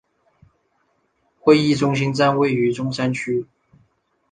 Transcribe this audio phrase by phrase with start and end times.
[1.39, 3.45] 会议中心站位于中山区。